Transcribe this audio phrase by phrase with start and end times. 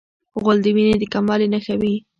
[0.41, 1.95] غول د وینې د کموالي نښه وي.